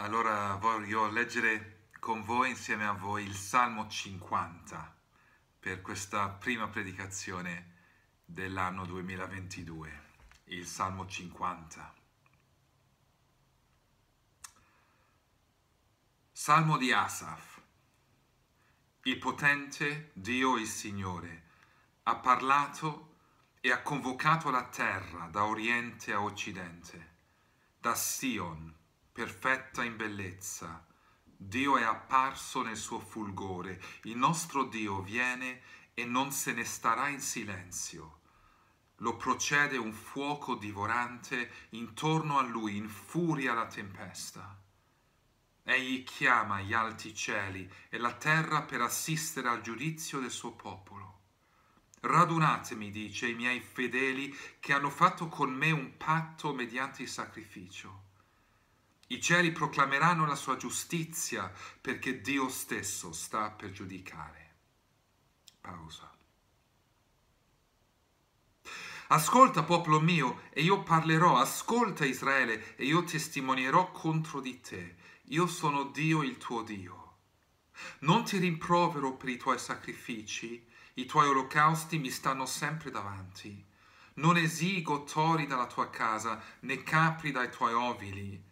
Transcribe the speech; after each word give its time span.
Allora 0.00 0.54
voglio 0.54 1.10
leggere 1.10 1.88
con 1.98 2.24
voi, 2.24 2.48
insieme 2.48 2.86
a 2.86 2.92
voi, 2.92 3.22
il 3.22 3.34
Salmo 3.34 3.86
50 3.86 4.96
per 5.60 5.82
questa 5.82 6.26
prima 6.30 6.68
predicazione 6.68 7.74
dell'anno 8.24 8.86
2022, 8.86 10.02
il 10.44 10.66
Salmo 10.66 11.06
50. 11.06 11.94
Salmo 16.32 16.78
di 16.78 16.92
Asaf. 16.92 17.60
Il 19.02 19.18
potente 19.18 20.12
Dio 20.14 20.56
il 20.56 20.66
Signore 20.66 21.42
ha 22.04 22.16
parlato 22.16 23.16
e 23.60 23.70
ha 23.70 23.82
convocato 23.82 24.48
la 24.48 24.64
terra 24.64 25.26
da 25.26 25.44
oriente 25.44 26.14
a 26.14 26.22
occidente, 26.22 27.16
da 27.78 27.94
Sion 27.94 28.78
perfetta 29.20 29.84
in 29.84 29.96
bellezza. 29.96 30.82
Dio 31.36 31.76
è 31.76 31.82
apparso 31.82 32.62
nel 32.62 32.78
suo 32.78 32.98
fulgore, 32.98 33.78
il 34.04 34.16
nostro 34.16 34.64
Dio 34.64 35.02
viene 35.02 35.60
e 35.92 36.06
non 36.06 36.32
se 36.32 36.54
ne 36.54 36.64
starà 36.64 37.08
in 37.08 37.20
silenzio. 37.20 38.20
Lo 39.00 39.16
procede 39.16 39.76
un 39.76 39.92
fuoco 39.92 40.54
divorante, 40.54 41.50
intorno 41.70 42.38
a 42.38 42.42
lui 42.42 42.78
infuria 42.78 43.52
la 43.52 43.66
tempesta. 43.66 44.58
Egli 45.64 46.02
chiama 46.02 46.62
gli 46.62 46.72
alti 46.72 47.14
cieli 47.14 47.70
e 47.90 47.98
la 47.98 48.14
terra 48.14 48.62
per 48.62 48.80
assistere 48.80 49.48
al 49.48 49.60
giudizio 49.60 50.18
del 50.18 50.30
suo 50.30 50.52
popolo. 50.52 51.18
Radunatemi, 52.00 52.90
dice, 52.90 53.28
i 53.28 53.34
miei 53.34 53.60
fedeli 53.60 54.34
che 54.58 54.72
hanno 54.72 54.88
fatto 54.88 55.28
con 55.28 55.52
me 55.52 55.70
un 55.72 55.98
patto 55.98 56.54
mediante 56.54 57.02
il 57.02 57.08
sacrificio. 57.08 58.08
I 59.12 59.20
cieli 59.20 59.50
proclameranno 59.50 60.24
la 60.24 60.36
sua 60.36 60.56
giustizia 60.56 61.52
perché 61.80 62.20
Dio 62.20 62.48
stesso 62.48 63.10
sta 63.10 63.50
per 63.50 63.72
giudicare. 63.72 64.54
Pausa. 65.60 66.16
Ascolta, 69.08 69.64
popolo 69.64 69.98
mio, 69.98 70.42
e 70.50 70.62
io 70.62 70.84
parlerò. 70.84 71.38
Ascolta, 71.38 72.04
Israele, 72.04 72.76
e 72.76 72.84
io 72.84 73.02
testimonierò 73.02 73.90
contro 73.90 74.38
di 74.38 74.60
te. 74.60 74.94
Io 75.24 75.48
sono 75.48 75.86
Dio, 75.86 76.22
il 76.22 76.38
tuo 76.38 76.62
Dio. 76.62 77.16
Non 78.00 78.22
ti 78.22 78.38
rimprovero 78.38 79.16
per 79.16 79.30
i 79.30 79.36
tuoi 79.36 79.58
sacrifici, 79.58 80.64
i 80.94 81.04
tuoi 81.04 81.26
olocausti 81.26 81.98
mi 81.98 82.10
stanno 82.10 82.46
sempre 82.46 82.92
davanti. 82.92 83.66
Non 84.14 84.36
esigo 84.36 85.02
tori 85.02 85.48
dalla 85.48 85.66
tua 85.66 85.90
casa, 85.90 86.40
né 86.60 86.84
capri 86.84 87.32
dai 87.32 87.50
tuoi 87.50 87.72
ovili 87.72 88.46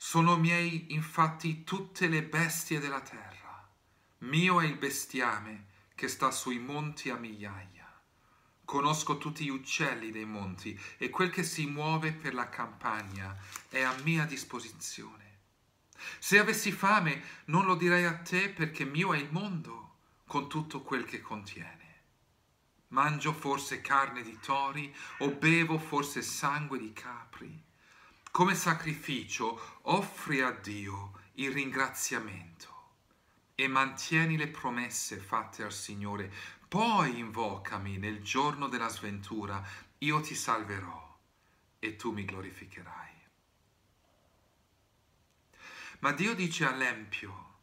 sono 0.00 0.36
miei 0.36 0.94
infatti 0.94 1.64
tutte 1.64 2.06
le 2.06 2.22
bestie 2.22 2.78
della 2.78 3.00
terra. 3.00 3.68
Mio 4.18 4.60
è 4.60 4.64
il 4.64 4.76
bestiame 4.76 5.66
che 5.96 6.06
sta 6.06 6.30
sui 6.30 6.60
monti 6.60 7.10
a 7.10 7.16
migliaia. 7.16 8.00
Conosco 8.64 9.18
tutti 9.18 9.44
gli 9.44 9.50
uccelli 9.50 10.12
dei 10.12 10.24
monti 10.24 10.78
e 10.98 11.10
quel 11.10 11.30
che 11.30 11.42
si 11.42 11.66
muove 11.66 12.12
per 12.12 12.32
la 12.32 12.48
campagna 12.48 13.36
è 13.68 13.82
a 13.82 13.92
mia 14.04 14.24
disposizione. 14.24 15.40
Se 16.20 16.38
avessi 16.38 16.70
fame 16.70 17.20
non 17.46 17.66
lo 17.66 17.74
direi 17.74 18.04
a 18.04 18.18
te 18.18 18.50
perché 18.50 18.84
mio 18.84 19.12
è 19.12 19.18
il 19.18 19.32
mondo 19.32 19.96
con 20.26 20.48
tutto 20.48 20.82
quel 20.82 21.04
che 21.04 21.20
contiene. 21.20 21.86
Mangio 22.88 23.32
forse 23.32 23.80
carne 23.80 24.22
di 24.22 24.38
tori 24.40 24.94
o 25.18 25.30
bevo 25.30 25.76
forse 25.76 26.22
sangue 26.22 26.78
di 26.78 26.92
capri 26.92 27.66
come 28.38 28.54
sacrificio 28.54 29.80
offri 29.82 30.42
a 30.42 30.52
Dio 30.52 31.22
il 31.38 31.50
ringraziamento 31.50 32.90
e 33.56 33.66
mantieni 33.66 34.36
le 34.36 34.46
promesse 34.46 35.16
fatte 35.16 35.64
al 35.64 35.72
Signore. 35.72 36.32
Poi 36.68 37.18
invocami 37.18 37.98
nel 37.98 38.22
giorno 38.22 38.68
della 38.68 38.86
sventura, 38.90 39.60
io 39.98 40.20
ti 40.20 40.36
salverò 40.36 41.18
e 41.80 41.96
tu 41.96 42.12
mi 42.12 42.24
glorificherai. 42.24 43.12
Ma 45.98 46.12
Dio 46.12 46.32
dice 46.36 46.64
all'Empio, 46.64 47.56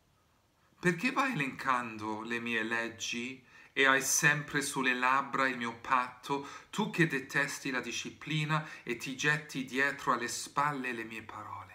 perché 0.78 1.13
vai 1.13 1.31
elencando 1.31 2.19
le 2.19 2.41
mie 2.41 2.63
leggi 2.63 3.41
e 3.77 3.85
hai 3.85 4.01
sempre 4.01 4.61
sulle 4.61 4.93
labbra 4.93 5.49
il 5.49 5.57
mio 5.57 5.73
patto, 5.73 6.47
tu 6.69 6.89
che 6.91 7.07
detesti 7.07 7.71
la 7.71 7.81
disciplina 7.81 8.65
e 8.83 8.95
ti 8.95 9.17
getti 9.17 9.65
dietro 9.65 10.13
alle 10.13 10.29
spalle 10.29 10.93
le 10.93 11.03
mie 11.03 11.23
parole. 11.23 11.73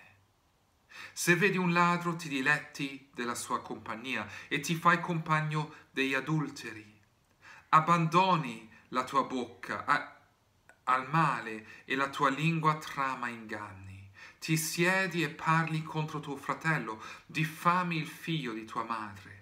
Se 1.12 1.36
vedi 1.36 1.58
un 1.58 1.74
ladro 1.74 2.16
ti 2.16 2.30
diletti 2.30 3.10
della 3.12 3.34
sua 3.34 3.60
compagnia 3.60 4.26
e 4.48 4.60
ti 4.60 4.76
fai 4.76 4.98
compagno 4.98 5.74
degli 5.90 6.14
adulteri. 6.14 6.98
Abbandoni 7.68 8.72
la 8.88 9.04
tua 9.04 9.24
bocca 9.24 9.84
a, 9.84 10.20
al 10.84 11.06
male 11.10 11.82
e 11.84 11.96
la 11.96 12.08
tua 12.08 12.30
lingua 12.30 12.78
trama 12.78 13.28
inganni. 13.28 14.10
Ti 14.38 14.56
siedi 14.56 15.22
e 15.22 15.28
parli 15.28 15.82
contro 15.82 16.18
tuo 16.18 16.36
fratello, 16.36 17.02
diffami 17.26 17.98
il 17.98 18.06
figlio 18.06 18.54
di 18.54 18.64
tua 18.64 18.84
madre 18.84 19.39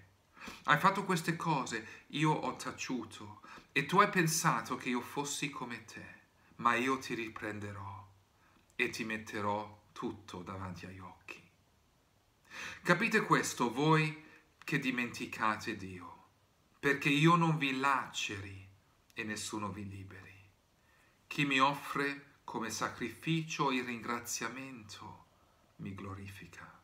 hai 0.65 0.79
fatto 0.79 1.05
queste 1.05 1.37
cose, 1.37 2.05
io 2.09 2.31
ho 2.31 2.57
taciuto 2.57 3.41
e 3.73 3.87
tu 3.87 3.99
hai 4.01 4.09
pensato 4.09 4.77
che 4.77 4.89
io 4.89 5.01
fossi 5.01 5.51
come 5.51 5.85
te, 5.85 6.07
ma 6.57 6.75
io 6.75 6.99
ti 6.99 7.15
riprenderò 7.15 8.07
e 8.75 8.91
ti 8.91 9.05
metterò 9.05 9.87
tutto 9.93 10.43
davanti 10.43 10.87
agli 10.87 10.99
occhi. 10.99 11.41
Capite 12.83 13.23
questo 13.23 13.73
voi 13.73 14.25
che 14.59 14.79
dimenticate 14.79 15.77
Dio, 15.77 16.25
perché 16.79 17.09
io 17.09 17.37
non 17.37 17.57
vi 17.59 17.79
laceri 17.79 18.67
e 19.15 19.25
nessuno 19.25 19.71
vi 19.71 19.89
liberi. 19.89 20.35
Chi 21.27 21.45
mi 21.45 21.59
offre 21.59 22.37
come 22.45 22.71
sacrificio 22.71 23.71
il 23.71 23.85
ringraziamento 23.85 25.27
mi 25.77 25.95
glorifica 25.95 26.78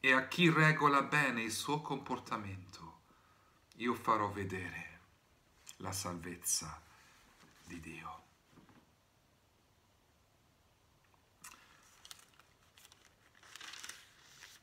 e 0.00 0.12
a 0.12 0.26
chi 0.28 0.50
regola 0.50 1.02
bene 1.02 1.42
il 1.42 1.52
suo 1.52 1.80
comportamento 1.80 3.00
io 3.76 3.94
farò 3.94 4.30
vedere 4.30 5.00
la 5.76 5.92
salvezza 5.92 6.80
di 7.64 7.80
Dio. 7.80 8.22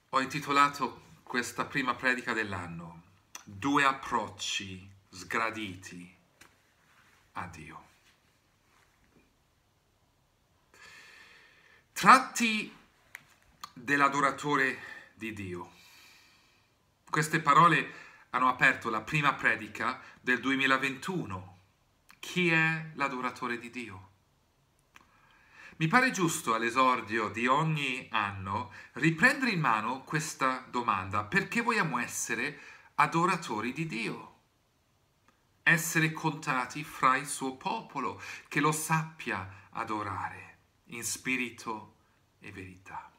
Ho 0.10 0.22
intitolato 0.22 1.04
questa 1.24 1.66
prima 1.66 1.94
predica 1.96 2.34
dell'anno 2.34 3.04
Due 3.44 3.84
approcci 3.84 4.90
sgraditi 5.10 6.18
a 7.34 7.46
Dio. 7.48 7.84
Tratti 11.94 12.76
dell'adoratore 13.72 14.95
di 15.16 15.34
Dio. 15.34 15.72
Queste 17.10 17.40
parole 17.40 18.04
hanno 18.32 18.50
aperto 18.50 18.90
la 18.90 19.02
prima 19.02 19.34
predica 19.34 20.02
del 20.20 20.40
2021. 20.40 21.60
Chi 22.20 22.50
è 22.50 22.92
l'adoratore 22.96 23.58
di 23.58 23.70
Dio? 23.70 24.10
Mi 25.78 25.88
pare 25.88 26.12
giusto 26.12 26.54
all'esordio 26.54 27.30
di 27.30 27.48
ogni 27.48 28.08
anno 28.12 28.72
riprendere 28.94 29.52
in 29.52 29.60
mano 29.60 30.04
questa 30.04 30.66
domanda, 30.70 31.26
perché 31.26 31.62
vogliamo 31.62 31.98
essere 31.98 32.60
adoratori 32.96 33.74
di 33.74 33.86
Dio? 33.86 34.34
Essere 35.64 36.12
contati 36.12 36.84
fra 36.84 37.18
il 37.18 37.28
suo 37.28 37.56
popolo, 37.58 38.22
che 38.48 38.60
lo 38.60 38.72
sappia 38.72 39.68
adorare 39.72 40.58
in 40.90 41.04
spirito 41.04 41.96
e 42.40 42.52
verità. 42.52 43.15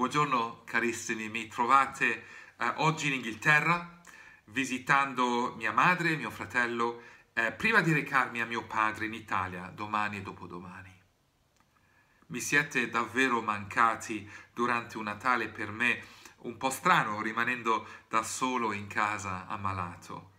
Buongiorno 0.00 0.62
carissimi, 0.64 1.28
mi 1.28 1.46
trovate 1.46 2.24
eh, 2.56 2.72
oggi 2.76 3.08
in 3.08 3.12
Inghilterra 3.12 4.00
visitando 4.46 5.54
mia 5.58 5.72
madre 5.72 6.12
e 6.12 6.16
mio 6.16 6.30
fratello 6.30 7.02
eh, 7.34 7.52
prima 7.52 7.82
di 7.82 7.92
recarmi 7.92 8.40
a 8.40 8.46
mio 8.46 8.64
padre 8.64 9.04
in 9.04 9.12
Italia 9.12 9.70
domani 9.74 10.16
e 10.16 10.22
dopodomani. 10.22 11.02
Mi 12.28 12.40
siete 12.40 12.88
davvero 12.88 13.42
mancati 13.42 14.26
durante 14.54 14.96
un 14.96 15.04
Natale 15.04 15.48
per 15.48 15.70
me 15.70 16.02
un 16.44 16.56
po' 16.56 16.70
strano 16.70 17.20
rimanendo 17.20 17.86
da 18.08 18.22
solo 18.22 18.72
in 18.72 18.86
casa 18.86 19.46
ammalato. 19.48 20.30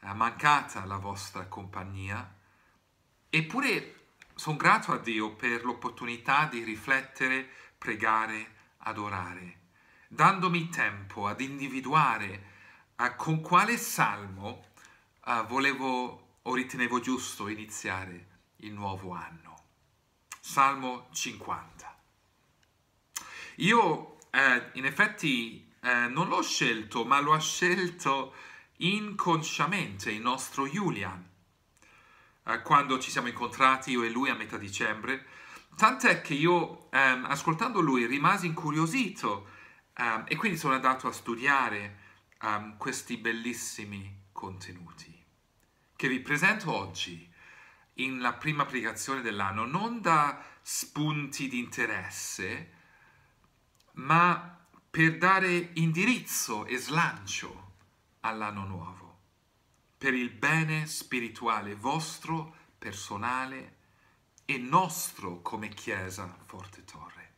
È 0.00 0.12
mancata 0.12 0.84
la 0.86 0.96
vostra 0.96 1.46
compagnia 1.46 2.34
eppure 3.30 3.94
sono 4.34 4.56
grato 4.56 4.90
a 4.90 4.98
Dio 4.98 5.36
per 5.36 5.64
l'opportunità 5.64 6.46
di 6.46 6.64
riflettere, 6.64 7.48
pregare, 7.78 8.56
adorare, 8.88 9.60
dandomi 10.08 10.68
tempo 10.68 11.26
ad 11.26 11.40
individuare 11.40 12.44
uh, 12.96 13.14
con 13.16 13.40
quale 13.40 13.76
salmo 13.76 14.66
uh, 15.24 15.46
volevo 15.46 16.40
o 16.42 16.54
ritenevo 16.54 17.00
giusto 17.00 17.48
iniziare 17.48 18.26
il 18.56 18.72
nuovo 18.72 19.12
anno. 19.12 19.56
Salmo 20.40 21.08
50. 21.12 21.96
Io 23.56 24.18
eh, 24.30 24.70
in 24.74 24.84
effetti 24.84 25.70
eh, 25.80 26.06
non 26.08 26.28
l'ho 26.28 26.42
scelto, 26.42 27.04
ma 27.04 27.20
lo 27.20 27.32
ha 27.32 27.40
scelto 27.40 28.34
inconsciamente 28.78 30.10
il 30.10 30.20
nostro 30.20 30.66
Julian. 30.66 31.26
Eh, 32.44 32.62
quando 32.62 32.98
ci 32.98 33.10
siamo 33.10 33.28
incontrati 33.28 33.90
io 33.90 34.02
e 34.02 34.08
lui 34.08 34.30
a 34.30 34.34
metà 34.34 34.56
dicembre, 34.56 35.26
tant'è 35.78 36.20
che 36.20 36.34
io, 36.34 36.90
ehm, 36.90 37.24
ascoltando 37.26 37.80
lui, 37.80 38.04
rimasi 38.04 38.46
incuriosito 38.46 39.48
ehm, 39.94 40.24
e 40.26 40.34
quindi 40.34 40.58
sono 40.58 40.74
andato 40.74 41.06
a 41.06 41.12
studiare 41.12 41.98
ehm, 42.42 42.76
questi 42.76 43.16
bellissimi 43.16 44.24
contenuti 44.32 45.16
che 45.94 46.08
vi 46.08 46.20
presento 46.20 46.72
oggi 46.72 47.28
in 47.94 48.20
la 48.20 48.32
prima 48.32 48.62
applicazione 48.62 49.20
dell'anno, 49.20 49.64
non 49.64 50.00
da 50.00 50.40
spunti 50.62 51.48
di 51.48 51.58
interesse, 51.58 52.72
ma 53.94 54.64
per 54.88 55.18
dare 55.18 55.70
indirizzo 55.74 56.66
e 56.66 56.76
slancio 56.76 57.72
all'anno 58.20 58.64
nuovo, 58.64 59.18
per 59.96 60.14
il 60.14 60.30
bene 60.30 60.86
spirituale 60.86 61.74
vostro, 61.74 62.54
personale 62.78 63.77
e 64.50 64.56
nostro 64.56 65.42
come 65.42 65.68
Chiesa 65.68 66.34
Forte 66.46 66.82
Torre. 66.86 67.32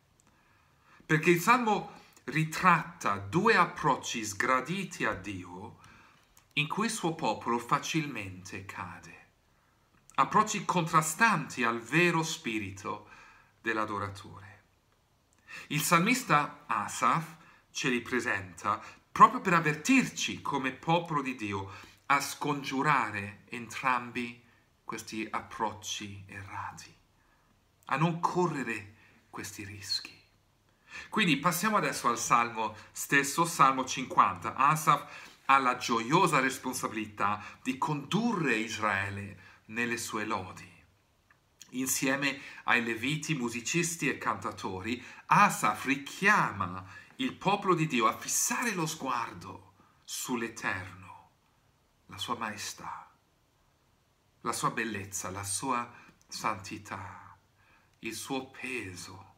Perché 1.04 1.30
il 1.30 1.40
Salmo 1.40 1.90
ritratta 2.26 3.16
due 3.16 3.56
approcci 3.56 4.24
sgraditi 4.24 5.04
a 5.04 5.12
Dio 5.12 5.78
in 6.52 6.68
cui 6.68 6.84
il 6.84 6.92
suo 6.92 7.16
popolo 7.16 7.58
facilmente 7.58 8.64
cade. 8.64 9.26
Approcci 10.14 10.64
contrastanti 10.64 11.64
al 11.64 11.80
vero 11.80 12.22
spirito 12.22 13.08
dell'adoratore. 13.60 14.62
Il 15.68 15.80
salmista 15.80 16.62
Asaf 16.68 17.38
ce 17.72 17.88
li 17.88 18.02
presenta 18.02 18.80
proprio 19.10 19.40
per 19.40 19.54
avvertirci 19.54 20.40
come 20.42 20.70
popolo 20.70 21.22
di 21.22 21.34
Dio 21.34 21.72
a 22.06 22.20
scongiurare 22.20 23.42
entrambi 23.48 24.46
questi 24.84 25.26
approcci 25.28 26.24
errati, 26.28 26.92
a 27.90 27.96
non 27.96 28.20
correre 28.20 28.94
questi 29.30 29.64
rischi. 29.64 30.18
Quindi 31.08 31.36
passiamo 31.38 31.76
adesso 31.76 32.08
al 32.08 32.18
Salmo 32.18 32.74
stesso, 32.92 33.44
Salmo 33.44 33.84
50. 33.84 34.54
Asaf 34.54 35.28
ha 35.46 35.58
la 35.58 35.76
gioiosa 35.76 36.40
responsabilità 36.40 37.42
di 37.62 37.78
condurre 37.78 38.56
Israele 38.56 39.38
nelle 39.66 39.96
sue 39.96 40.24
lodi. 40.24 40.68
Insieme 41.70 42.40
ai 42.64 42.82
leviti, 42.82 43.34
musicisti 43.34 44.08
e 44.08 44.18
cantatori, 44.18 45.02
Asaf 45.26 45.84
richiama 45.84 46.84
il 47.16 47.34
popolo 47.34 47.74
di 47.74 47.86
Dio 47.86 48.06
a 48.06 48.16
fissare 48.16 48.72
lo 48.72 48.86
sguardo 48.86 49.74
sull'Eterno, 50.04 51.30
la 52.06 52.18
sua 52.18 52.36
maestà, 52.36 53.10
la 54.40 54.52
sua 54.52 54.70
bellezza, 54.70 55.30
la 55.30 55.44
sua 55.44 55.88
santità, 56.26 57.29
il 58.00 58.14
suo 58.14 58.50
peso, 58.50 59.34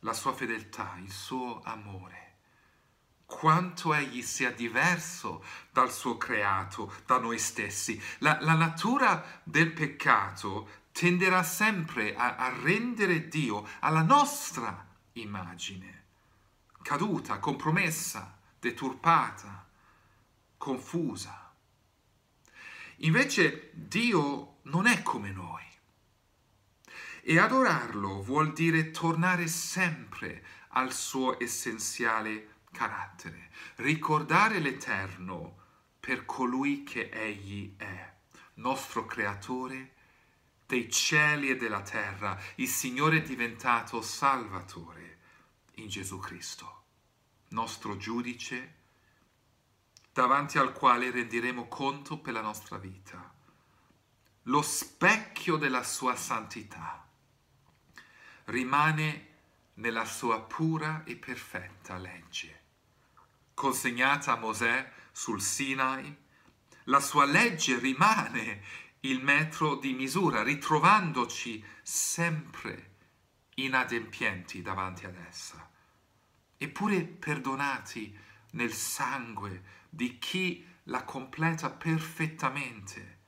la 0.00 0.12
sua 0.12 0.32
fedeltà, 0.32 0.96
il 0.98 1.10
suo 1.10 1.60
amore 1.62 2.30
quanto 3.30 3.94
egli 3.94 4.22
sia 4.22 4.50
diverso 4.50 5.44
dal 5.70 5.92
suo 5.92 6.18
creato, 6.18 6.92
da 7.06 7.18
noi 7.18 7.38
stessi. 7.38 8.02
La, 8.18 8.38
la 8.40 8.54
natura 8.54 9.40
del 9.44 9.72
peccato 9.72 10.68
tenderà 10.90 11.44
sempre 11.44 12.16
a, 12.16 12.34
a 12.34 12.52
rendere 12.60 13.28
Dio 13.28 13.66
alla 13.78 14.02
nostra 14.02 14.84
immagine, 15.12 16.04
caduta, 16.82 17.38
compromessa, 17.38 18.36
deturpata, 18.58 19.66
confusa. 20.58 21.54
Invece 22.96 23.70
Dio 23.72 24.56
non 24.62 24.86
è 24.86 25.02
come 25.02 25.30
noi. 25.30 25.64
E 27.22 27.38
adorarlo 27.38 28.22
vuol 28.22 28.52
dire 28.52 28.90
tornare 28.90 29.46
sempre 29.46 30.44
al 30.68 30.92
suo 30.92 31.42
essenziale 31.42 32.58
carattere, 32.72 33.50
ricordare 33.76 34.58
l'Eterno 34.58 35.58
per 35.98 36.24
colui 36.24 36.82
che 36.82 37.10
Egli 37.10 37.76
è, 37.76 38.12
nostro 38.54 39.04
Creatore 39.04 39.94
dei 40.66 40.90
cieli 40.90 41.50
e 41.50 41.56
della 41.56 41.82
terra, 41.82 42.40
il 42.56 42.68
Signore 42.68 43.22
diventato 43.22 44.00
Salvatore 44.00 45.18
in 45.74 45.88
Gesù 45.88 46.18
Cristo, 46.18 46.84
nostro 47.48 47.96
giudice, 47.96 48.76
davanti 50.12 50.58
al 50.58 50.72
quale 50.72 51.10
renderemo 51.10 51.66
conto 51.66 52.18
per 52.18 52.32
la 52.32 52.40
nostra 52.40 52.78
vita, 52.78 53.34
lo 54.44 54.62
specchio 54.62 55.56
della 55.56 55.82
sua 55.82 56.14
santità 56.14 57.09
rimane 58.50 59.28
nella 59.74 60.04
sua 60.04 60.40
pura 60.42 61.02
e 61.04 61.16
perfetta 61.16 61.96
legge 61.96 62.60
consegnata 63.60 64.32
a 64.32 64.36
Mosè 64.36 64.90
sul 65.12 65.42
Sinai, 65.42 66.16
la 66.84 66.98
sua 66.98 67.26
legge 67.26 67.78
rimane 67.78 68.62
il 69.00 69.22
metro 69.22 69.76
di 69.76 69.92
misura, 69.92 70.42
ritrovandoci 70.42 71.62
sempre 71.82 72.94
inadempienti 73.56 74.62
davanti 74.62 75.04
ad 75.04 75.14
essa, 75.14 75.70
eppure 76.56 77.02
perdonati 77.04 78.18
nel 78.52 78.72
sangue 78.72 79.62
di 79.90 80.16
chi 80.18 80.66
la 80.84 81.04
completa 81.04 81.68
perfettamente, 81.68 83.18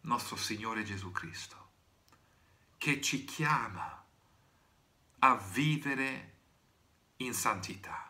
nostro 0.00 0.34
Signore 0.34 0.82
Gesù 0.82 1.12
Cristo, 1.12 1.68
che 2.78 3.00
ci 3.00 3.24
chiama 3.24 4.04
a 5.20 5.36
vivere 5.36 6.34
in 7.18 7.34
santità 7.34 8.08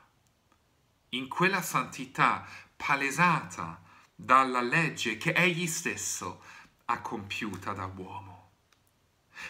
in 1.11 1.29
quella 1.29 1.63
santità 1.63 2.47
palesata 2.77 3.81
dalla 4.15 4.61
legge 4.61 5.17
che 5.17 5.33
egli 5.33 5.67
stesso 5.67 6.43
ha 6.87 7.01
compiuta 7.01 7.73
da 7.73 7.87
uomo. 7.87 8.51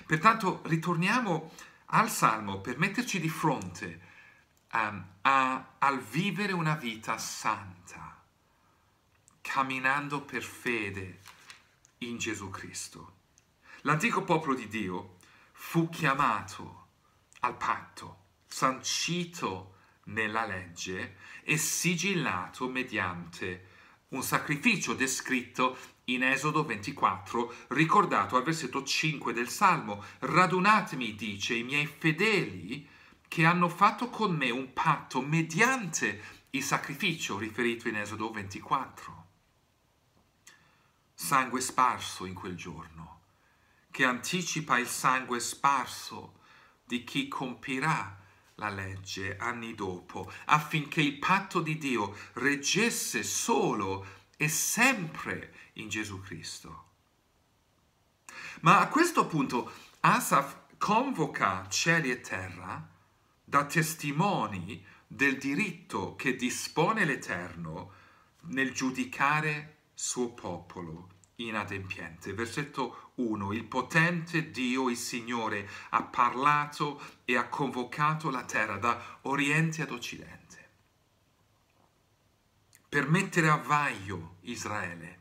Pertanto 0.07 0.63
ritorniamo 0.67 1.53
al 1.87 2.11
Salmo 2.11 2.61
per 2.61 2.79
metterci 2.79 3.19
di 3.19 3.29
fronte 3.29 4.01
um, 4.73 5.05
a, 5.23 5.75
al 5.79 6.01
vivere 6.01 6.53
una 6.53 6.75
vita 6.75 7.17
santa, 7.17 8.23
camminando 9.41 10.21
per 10.21 10.43
fede 10.43 11.21
in 11.99 12.19
Gesù 12.19 12.51
Cristo. 12.51 13.17
L'antico 13.83 14.23
popolo 14.23 14.55
di 14.55 14.69
Dio 14.69 15.17
fu 15.53 15.89
chiamato 15.89 16.78
al 17.41 17.57
patto, 17.57 18.25
sancito 18.47 19.75
nella 20.05 20.47
legge 20.47 21.17
e 21.43 21.57
sigillato 21.57 22.69
mediante 22.69 23.67
un 24.09 24.23
sacrificio 24.23 24.95
descritto 24.95 25.77
in 26.05 26.23
Esodo 26.23 26.65
24, 26.65 27.55
ricordato 27.69 28.37
al 28.37 28.43
versetto 28.43 28.83
5 28.83 29.33
del 29.33 29.49
Salmo. 29.49 30.03
Radunatemi, 30.21 31.15
dice, 31.15 31.55
i 31.55 31.63
miei 31.63 31.87
fedeli 31.87 32.89
che 33.29 33.45
hanno 33.45 33.69
fatto 33.69 34.09
con 34.09 34.35
me 34.35 34.49
un 34.51 34.73
patto 34.73 35.21
mediante 35.21 36.37
il 36.51 36.63
sacrificio 36.63 37.37
riferito 37.37 37.89
in 37.89 37.97
Esodo 37.97 38.31
24. 38.31 39.27
Sangue 41.13 41.61
sparso 41.61 42.25
in 42.25 42.33
quel 42.33 42.57
giorno, 42.57 43.21
che 43.91 44.05
anticipa 44.05 44.79
il 44.79 44.87
sangue 44.87 45.41
sparso 45.41 46.38
di 46.89 47.05
chi 47.05 47.29
compirà 47.29 48.19
la 48.55 48.71
legge 48.71 49.37
anni 49.37 49.75
dopo, 49.75 50.33
affinché 50.47 51.03
il 51.03 51.19
patto 51.19 51.61
di 51.61 51.77
Dio 51.77 52.17
reggesse 52.33 53.23
solo 53.23 54.17
e 54.39 54.49
sempre 54.49 55.55
in 55.75 55.91
Gesù 55.91 56.21
Cristo. 56.23 56.87
Ma 58.63 58.81
a 58.81 58.89
questo 58.89 59.27
punto 59.27 59.71
Asaf 60.01 60.57
convoca 60.79 61.69
cieli 61.69 62.11
e 62.11 62.21
terra 62.21 62.89
da 63.45 63.67
testimoni 63.67 64.85
del 65.07 65.37
diritto 65.37 66.17
che 66.17 66.35
dispone 66.35 67.05
l'Eterno 67.05 67.93
nel 68.45 68.73
giudicare 68.73 69.77
suo 69.95 70.33
popolo 70.33 71.17
inadempiente. 71.39 72.33
Versetto 72.33 73.13
1. 73.17 73.53
Il 73.53 73.65
potente 73.65 74.51
Dio, 74.51 74.89
il 74.89 74.97
Signore, 74.97 75.69
ha 75.91 76.03
parlato 76.03 77.01
e 77.25 77.37
ha 77.37 77.49
convocato 77.49 78.31
la 78.31 78.45
terra 78.45 78.77
da 78.77 79.19
oriente 79.23 79.83
ad 79.83 79.91
occidente 79.91 80.49
per 82.89 83.09
mettere 83.09 83.51
a 83.51 83.57
vaglio 83.57 84.37
Israele 84.43 85.17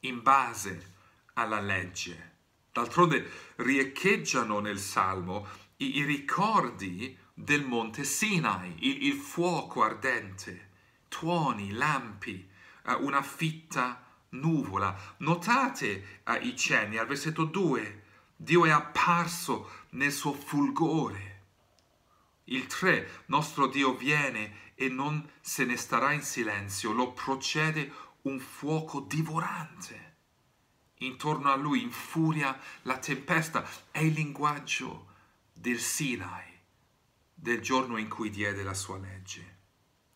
in 0.00 0.22
base 0.22 0.94
alla 1.34 1.60
legge. 1.60 2.30
D'altronde 2.72 3.30
riecheggiano 3.56 4.58
nel 4.60 4.78
Salmo 4.78 5.46
i, 5.76 5.98
i 5.98 6.04
ricordi 6.04 7.16
del 7.34 7.64
monte 7.64 8.04
Sinai, 8.04 8.74
il, 8.80 9.06
il 9.06 9.14
fuoco 9.14 9.82
ardente, 9.82 10.70
tuoni, 11.08 11.72
lampi, 11.72 12.48
eh, 12.86 12.94
una 12.94 13.22
fitta 13.22 14.02
nuvola. 14.32 15.14
Notate 15.18 16.22
eh, 16.24 16.36
i 16.42 16.56
cenni 16.56 16.98
al 16.98 17.06
versetto 17.06 17.44
2, 17.44 18.02
Dio 18.36 18.66
è 18.66 18.70
apparso 18.70 19.70
nel 19.90 20.12
suo 20.12 20.32
fulgore. 20.32 21.30
Il 22.44 22.66
3, 22.66 23.24
nostro 23.26 23.66
Dio 23.66 23.94
viene 23.94 24.72
e 24.74 24.88
non 24.88 25.30
se 25.40 25.64
ne 25.64 25.76
starà 25.76 26.12
in 26.12 26.22
silenzio, 26.22 26.92
lo 26.92 27.12
procede 27.12 27.92
un 28.22 28.38
fuoco 28.38 29.00
divorante. 29.00 30.10
Intorno 30.98 31.50
a 31.50 31.56
lui 31.56 31.82
infuria 31.82 32.58
la 32.82 32.98
tempesta, 32.98 33.66
è 33.90 34.00
il 34.00 34.12
linguaggio 34.12 35.10
del 35.52 35.80
Sinai, 35.80 36.50
del 37.34 37.60
giorno 37.60 37.96
in 37.96 38.08
cui 38.08 38.30
diede 38.30 38.62
la 38.62 38.74
sua 38.74 38.98
legge. 38.98 39.58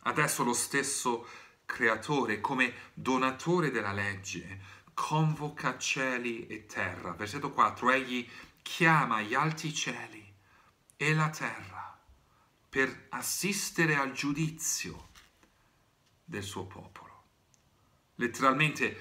Adesso 0.03 0.45
lo 0.45 0.53
stesso 0.53 1.27
creatore, 1.67 2.41
come 2.41 2.73
donatore 2.95 3.71
della 3.71 3.93
legge, 3.93 4.61
convoca 4.95 5.77
cieli 5.77 6.47
e 6.47 6.65
terra. 6.65 7.13
Versetto 7.13 7.51
4, 7.51 7.91
egli 7.91 8.27
chiama 8.63 9.21
gli 9.21 9.35
alti 9.35 9.75
cieli 9.75 10.35
e 10.97 11.15
la 11.15 11.29
terra 11.29 11.99
per 12.69 13.09
assistere 13.11 13.97
al 13.97 14.13
giudizio 14.13 15.09
del 16.25 16.43
suo 16.43 16.67
popolo. 16.67 17.25
Letteralmente 18.15 18.97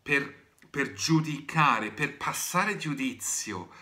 per, 0.00 0.52
per 0.68 0.92
giudicare, 0.92 1.90
per 1.90 2.16
passare 2.16 2.76
giudizio, 2.76 3.72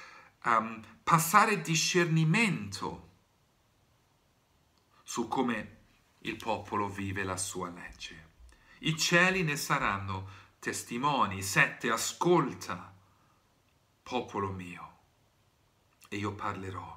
um, 0.44 0.82
passare 1.02 1.60
discernimento 1.60 3.06
su 5.02 5.28
come 5.28 5.76
il 6.20 6.36
popolo 6.36 6.88
vive 6.88 7.22
la 7.22 7.36
sua 7.36 7.70
legge. 7.70 8.27
I 8.80 8.96
cieli 8.96 9.42
ne 9.42 9.56
saranno 9.56 10.28
testimoni, 10.58 11.42
sette, 11.42 11.90
ascolta, 11.90 12.94
popolo 14.02 14.50
mio, 14.50 14.96
e 16.08 16.16
io 16.16 16.32
parlerò. 16.34 16.96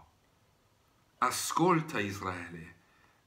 Ascolta 1.19 1.99
Israele, 1.99 2.79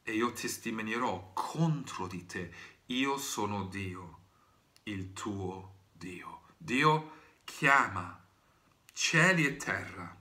e 0.02 0.12
io 0.12 0.32
testimonierò 0.32 1.32
contro 1.32 2.06
di 2.06 2.26
te. 2.26 2.52
Io 2.87 3.16
sono 3.16 3.64
Dio, 3.64 4.18
il 4.84 5.12
tuo 5.12 5.76
Dio. 5.92 6.42
Dio 6.56 7.12
chiama 7.44 8.23
cieli 8.92 9.46
e 9.46 9.56
terra 9.56 10.16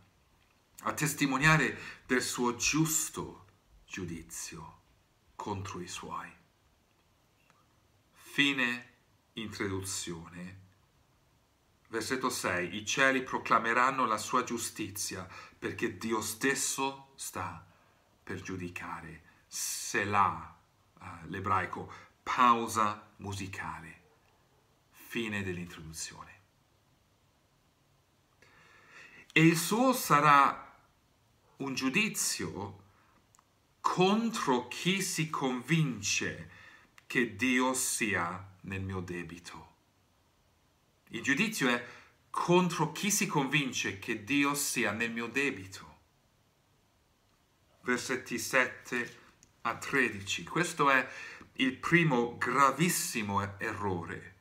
a 0.85 0.93
testimoniare 0.93 1.77
del 2.05 2.21
suo 2.21 2.55
giusto 2.55 3.45
giudizio 3.85 4.81
contro 5.35 5.79
i 5.79 5.87
suoi. 5.87 6.42
Fine 8.33 8.93
introduzione. 9.33 10.61
Versetto 11.89 12.31
6. 12.31 12.75
I 12.75 12.83
cieli 12.83 13.21
proclameranno 13.21 14.07
la 14.07 14.17
sua 14.17 14.43
giustizia 14.43 15.27
perché 15.59 15.99
Dio 15.99 16.19
stesso 16.19 17.09
sta 17.13 17.63
per 18.23 18.41
giudicare. 18.41 19.21
Selah, 19.45 20.59
uh, 20.99 21.05
l'ebraico, 21.25 21.93
pausa 22.23 23.07
musicale. 23.17 24.01
Fine 24.89 25.43
dell'introduzione. 25.43 26.39
E 29.31 29.45
il 29.45 29.57
suo 29.57 29.93
sarà 29.93 30.75
un 31.57 31.75
giudizio 31.75 32.81
contro 33.79 34.67
chi 34.69 35.03
si 35.03 35.29
convince 35.29 36.61
che 37.13 37.35
Dio 37.35 37.75
sia 37.75 38.43
nel 38.61 38.81
mio 38.81 38.99
debito. 38.99 39.75
Il 41.09 41.21
giudizio 41.21 41.69
è 41.69 41.85
contro 42.31 42.91
chi 42.91 43.11
si 43.11 43.27
convince 43.27 43.99
che 43.99 44.23
Dio 44.23 44.55
sia 44.55 44.91
nel 44.93 45.11
mio 45.11 45.27
debito. 45.27 45.97
Versetti 47.81 48.39
7 48.39 49.17
a 49.61 49.77
13. 49.77 50.43
Questo 50.43 50.89
è 50.89 51.07
il 51.57 51.77
primo 51.77 52.35
gravissimo 52.39 53.59
errore. 53.59 54.35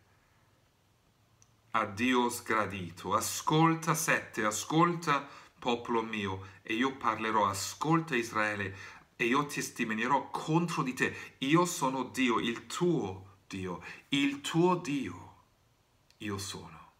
A 1.72 1.84
Dio 1.84 2.30
sgradito. 2.30 3.14
Ascolta 3.14 3.94
7, 3.94 4.46
ascolta 4.46 5.28
popolo 5.58 6.00
mio, 6.00 6.46
e 6.62 6.72
io 6.72 6.96
parlerò, 6.96 7.48
ascolta 7.48 8.16
Israele, 8.16 8.74
e 9.22 9.26
io 9.26 9.46
testimonierò 9.46 10.30
contro 10.30 10.82
di 10.82 10.94
te. 10.94 11.34
Io 11.38 11.64
sono 11.64 12.04
Dio, 12.04 12.40
il 12.40 12.66
tuo 12.66 13.38
Dio, 13.46 13.82
il 14.08 14.40
tuo 14.40 14.76
Dio. 14.76 15.44
Io 16.18 16.38
sono. 16.38 16.94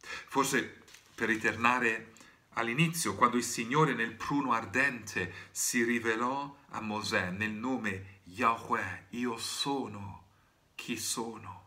Forse 0.00 0.82
per 1.14 1.28
ritornare 1.28 2.12
all'inizio, 2.50 3.14
quando 3.14 3.36
il 3.36 3.42
Signore 3.42 3.94
nel 3.94 4.14
pruno 4.14 4.52
ardente 4.52 5.48
si 5.50 5.82
rivelò 5.82 6.56
a 6.68 6.80
Mosè 6.80 7.30
nel 7.30 7.52
nome 7.52 8.20
Yahweh, 8.24 9.06
io 9.10 9.36
sono 9.38 10.28
chi 10.74 10.96
sono. 10.98 11.58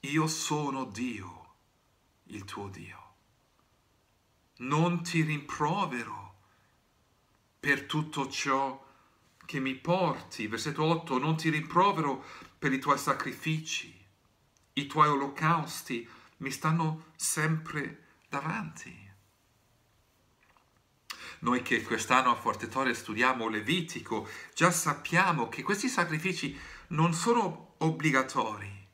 Io 0.00 0.26
sono 0.26 0.84
Dio, 0.84 1.54
il 2.24 2.44
tuo 2.44 2.68
Dio. 2.68 3.14
Non 4.58 5.02
ti 5.02 5.22
rimprovero 5.22 6.21
per 7.62 7.84
tutto 7.84 8.28
ciò 8.28 8.84
che 9.46 9.60
mi 9.60 9.76
porti. 9.76 10.48
Versetto 10.48 10.82
8, 10.82 11.18
non 11.18 11.36
ti 11.36 11.48
rimprovero 11.48 12.24
per 12.58 12.72
i 12.72 12.80
tuoi 12.80 12.98
sacrifici, 12.98 14.04
i 14.72 14.86
tuoi 14.88 15.06
olocausti 15.06 16.08
mi 16.38 16.50
stanno 16.50 17.12
sempre 17.14 18.16
davanti. 18.28 19.10
Noi 21.42 21.62
che 21.62 21.82
quest'anno 21.84 22.32
a 22.32 22.34
Forte 22.34 22.66
Torre 22.66 22.94
studiamo 22.94 23.46
Levitico, 23.46 24.28
già 24.54 24.72
sappiamo 24.72 25.48
che 25.48 25.62
questi 25.62 25.88
sacrifici 25.88 26.58
non 26.88 27.14
sono 27.14 27.74
obbligatori, 27.78 28.88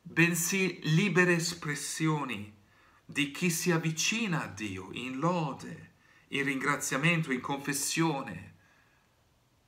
bensì 0.00 0.80
libere 0.94 1.34
espressioni 1.34 2.56
di 3.04 3.30
chi 3.32 3.50
si 3.50 3.70
avvicina 3.70 4.44
a 4.44 4.46
Dio 4.46 4.88
in 4.92 5.18
lode, 5.18 5.85
in 6.28 6.44
ringraziamento, 6.44 7.32
in 7.32 7.40
confessione, 7.40 8.54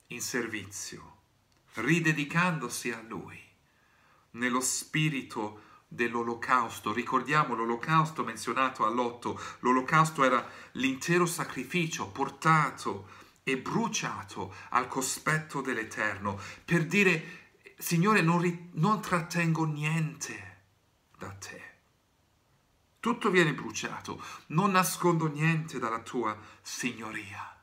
in 0.09 0.21
servizio, 0.21 1.17
ridedicandosi 1.75 2.91
a 2.91 3.03
Lui, 3.07 3.41
nello 4.33 4.61
spirito 4.61 5.63
dell'olocausto. 5.87 6.93
Ricordiamo 6.93 7.55
l'olocausto 7.55 8.25
menzionato 8.25 8.85
all'otto. 8.85 9.41
L'olocausto 9.61 10.25
era 10.25 10.47
l'intero 10.73 11.27
sacrificio 11.27 12.09
portato 12.09 13.09
e 13.43 13.59
bruciato 13.59 14.55
al 14.71 14.89
cospetto 14.89 15.61
dell'Eterno 15.61 16.39
per 16.65 16.87
dire, 16.87 17.47
Signore, 17.79 18.21
non, 18.21 18.71
non 18.73 19.01
trattengo 19.01 19.65
niente 19.65 20.57
da 21.17 21.31
te 21.31 21.68
tutto 23.01 23.31
viene 23.31 23.55
bruciato, 23.55 24.23
non 24.49 24.73
nascondo 24.73 25.29
niente 25.29 25.79
dalla 25.79 26.01
tua 26.01 26.37
signoria. 26.61 27.57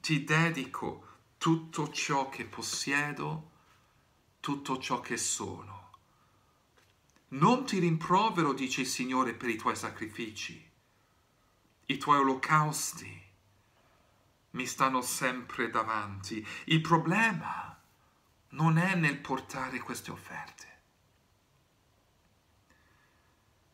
Ti 0.00 0.24
dedico 0.24 1.06
tutto 1.38 1.90
ciò 1.90 2.28
che 2.28 2.44
possiedo, 2.46 3.50
tutto 4.40 4.78
ciò 4.78 5.00
che 5.00 5.16
sono. 5.16 5.90
Non 7.28 7.64
ti 7.64 7.78
rimprovero, 7.78 8.52
dice 8.52 8.80
il 8.80 8.88
Signore, 8.88 9.34
per 9.34 9.50
i 9.50 9.56
tuoi 9.56 9.76
sacrifici. 9.76 10.68
I 11.86 11.96
tuoi 11.96 12.18
olocausti 12.18 13.22
mi 14.50 14.66
stanno 14.66 15.00
sempre 15.00 15.70
davanti. 15.70 16.44
Il 16.64 16.80
problema 16.80 17.80
non 18.50 18.78
è 18.78 18.96
nel 18.96 19.18
portare 19.18 19.78
queste 19.78 20.10
offerte 20.10 20.69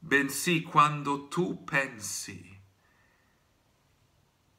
bensì 0.07 0.63
quando 0.63 1.27
tu 1.27 1.65
pensi 1.65 2.55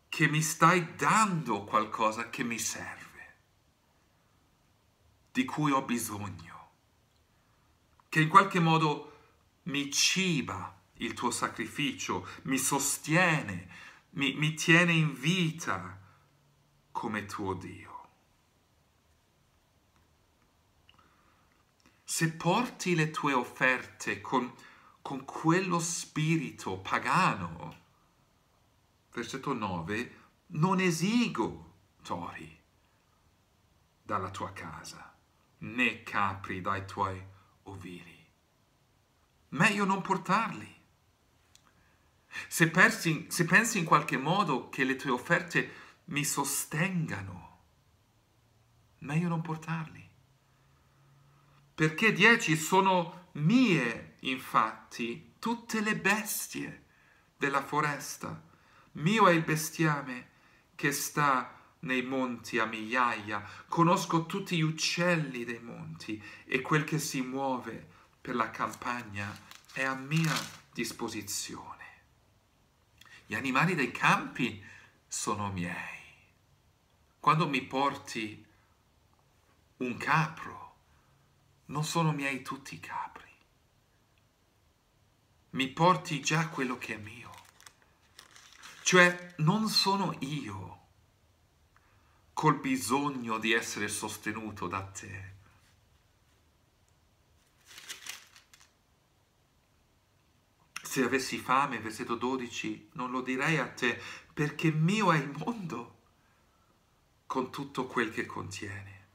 che 0.09 0.27
mi 0.27 0.41
stai 0.41 0.95
dando 0.95 1.63
qualcosa 1.63 2.29
che 2.29 2.43
mi 2.43 2.59
serve, 2.59 3.35
di 5.31 5.45
cui 5.45 5.71
ho 5.71 5.83
bisogno, 5.83 6.71
che 8.09 8.19
in 8.19 8.27
qualche 8.27 8.59
modo 8.59 9.19
mi 9.63 9.89
ciba 9.89 10.81
il 10.95 11.13
tuo 11.13 11.31
sacrificio, 11.31 12.27
mi 12.43 12.57
sostiene, 12.57 13.69
mi, 14.11 14.33
mi 14.33 14.53
tiene 14.53 14.91
in 14.91 15.17
vita 15.17 15.97
come 16.91 17.25
tuo 17.25 17.53
Dio. 17.53 17.95
Se 22.03 22.33
porti 22.33 22.95
le 22.95 23.11
tue 23.11 23.31
offerte 23.31 24.19
con 24.19 24.51
con 25.07 25.23
quello 25.23 25.79
spirito 25.79 26.79
pagano. 26.79 27.75
Versetto 29.13 29.53
9, 29.53 30.15
non 30.47 30.81
esigo 30.81 31.75
tori 32.03 32.59
dalla 34.01 34.29
tua 34.31 34.51
casa, 34.51 35.15
né 35.59 36.03
capri 36.03 36.59
dai 36.59 36.85
tuoi 36.85 37.25
ovili. 37.63 38.27
Meglio 39.51 39.85
non 39.85 40.01
portarli. 40.01 40.75
Se, 42.49 42.69
persi, 42.69 43.27
se 43.29 43.45
pensi 43.45 43.79
in 43.79 43.85
qualche 43.85 44.17
modo 44.17 44.67
che 44.67 44.83
le 44.83 44.97
tue 44.97 45.11
offerte 45.11 45.71
mi 46.07 46.25
sostengano, 46.25 47.59
meglio 48.97 49.29
non 49.29 49.41
portarli. 49.41 50.05
Perché 51.75 52.11
dieci 52.11 52.57
sono 52.57 53.29
mie, 53.35 54.06
infatti, 54.21 55.35
tutte 55.39 55.81
le 55.81 55.95
bestie 55.95 56.85
della 57.37 57.63
foresta. 57.63 58.43
Mio 58.93 59.27
è 59.27 59.31
il 59.31 59.43
bestiame 59.43 60.29
che 60.75 60.91
sta 60.91 61.57
nei 61.81 62.01
monti 62.01 62.59
a 62.59 62.65
migliaia. 62.65 63.47
Conosco 63.67 64.25
tutti 64.25 64.57
gli 64.57 64.61
uccelli 64.61 65.43
dei 65.43 65.59
monti 65.59 66.21
e 66.45 66.61
quel 66.61 66.83
che 66.83 66.99
si 66.99 67.21
muove 67.21 67.87
per 68.19 68.35
la 68.35 68.49
campagna 68.49 69.35
è 69.73 69.83
a 69.83 69.93
mia 69.93 70.33
disposizione. 70.73 71.75
Gli 73.25 73.35
animali 73.35 73.75
dei 73.75 73.91
campi 73.91 74.63
sono 75.07 75.51
miei. 75.51 75.95
Quando 77.19 77.47
mi 77.47 77.61
porti 77.61 78.45
un 79.77 79.97
capro, 79.97 80.75
non 81.65 81.83
sono 81.83 82.11
miei 82.11 82.41
tutti 82.41 82.75
i 82.75 82.79
capri. 82.79 83.26
Mi 85.57 85.69
porti 85.69 86.21
già 86.21 86.49
quello 86.49 86.77
che 86.77 86.93
è 86.93 86.97
mio. 86.97 87.31
Cioè 88.83 89.33
non 89.37 89.67
sono 89.69 90.15
io 90.19 90.81
col 92.31 92.59
bisogno 92.59 93.39
di 93.39 93.53
essere 93.53 93.87
sostenuto 93.87 94.67
da 94.67 94.83
te. 94.83 95.33
Se 100.83 101.01
avessi 101.01 101.39
fame, 101.39 101.79
versetto 101.79 102.13
12, 102.13 102.91
non 102.93 103.09
lo 103.09 103.21
direi 103.21 103.57
a 103.57 103.67
te, 103.67 103.99
perché 104.31 104.69
mio 104.69 105.11
è 105.11 105.17
il 105.17 105.31
mondo 105.43 106.01
con 107.25 107.51
tutto 107.51 107.87
quel 107.87 108.11
che 108.11 108.27
contiene. 108.27 109.07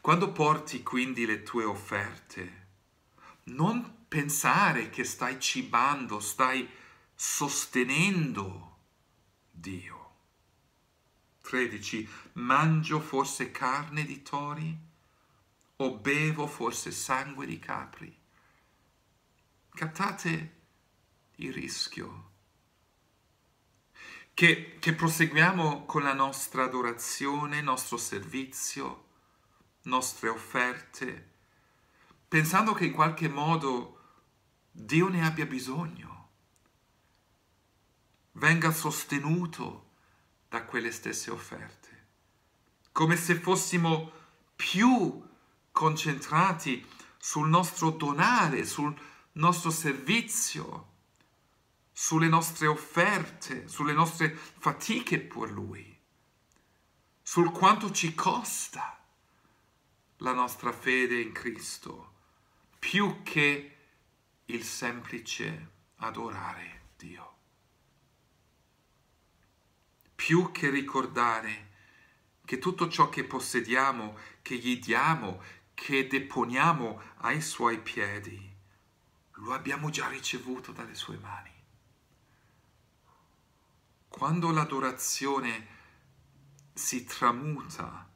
Quando 0.00 0.30
porti 0.30 0.84
quindi 0.84 1.26
le 1.26 1.42
tue 1.42 1.64
offerte, 1.64 2.66
non 3.46 4.02
pensare 4.14 4.90
che 4.90 5.02
stai 5.02 5.40
cibando, 5.40 6.20
stai 6.20 6.70
sostenendo 7.16 8.76
Dio. 9.50 10.02
13. 11.40 12.08
Mangio 12.34 13.00
forse 13.00 13.50
carne 13.50 14.04
di 14.04 14.22
tori 14.22 14.78
o 15.74 15.96
bevo 15.96 16.46
forse 16.46 16.92
sangue 16.92 17.44
di 17.44 17.58
capri? 17.58 18.16
Captate 19.70 20.60
il 21.36 21.52
rischio 21.52 22.30
che, 24.32 24.76
che 24.78 24.92
proseguiamo 24.92 25.86
con 25.86 26.04
la 26.04 26.14
nostra 26.14 26.62
adorazione, 26.62 27.60
nostro 27.62 27.96
servizio, 27.96 29.06
nostre 29.82 30.28
offerte, 30.28 31.32
pensando 32.28 32.74
che 32.74 32.84
in 32.84 32.92
qualche 32.92 33.28
modo 33.28 33.93
Dio 34.76 35.06
ne 35.06 35.24
abbia 35.24 35.46
bisogno, 35.46 36.30
venga 38.32 38.72
sostenuto 38.72 39.90
da 40.48 40.64
quelle 40.64 40.90
stesse 40.90 41.30
offerte, 41.30 42.06
come 42.90 43.14
se 43.14 43.36
fossimo 43.36 44.10
più 44.56 45.22
concentrati 45.70 46.84
sul 47.16 47.48
nostro 47.48 47.90
donare, 47.90 48.66
sul 48.66 48.92
nostro 49.34 49.70
servizio, 49.70 50.88
sulle 51.92 52.26
nostre 52.26 52.66
offerte, 52.66 53.68
sulle 53.68 53.92
nostre 53.92 54.34
fatiche 54.34 55.20
per 55.20 55.52
Lui, 55.52 55.96
sul 57.22 57.52
quanto 57.52 57.92
ci 57.92 58.12
costa 58.12 58.98
la 60.16 60.32
nostra 60.32 60.72
fede 60.72 61.20
in 61.20 61.30
Cristo 61.30 62.10
più 62.80 63.22
che 63.22 63.73
il 64.46 64.62
semplice 64.62 65.70
adorare 65.96 66.90
Dio. 66.96 67.32
Più 70.14 70.50
che 70.52 70.70
ricordare 70.70 71.72
che 72.44 72.58
tutto 72.58 72.88
ciò 72.88 73.08
che 73.08 73.24
possediamo, 73.24 74.18
che 74.42 74.56
gli 74.56 74.78
diamo, 74.78 75.42
che 75.72 76.06
deponiamo 76.06 77.00
ai 77.18 77.40
suoi 77.40 77.80
piedi, 77.80 78.52
lo 79.38 79.52
abbiamo 79.52 79.90
già 79.90 80.08
ricevuto 80.08 80.72
dalle 80.72 80.94
sue 80.94 81.16
mani. 81.16 81.52
Quando 84.08 84.50
l'adorazione 84.52 85.66
si 86.72 87.04
tramuta 87.04 88.08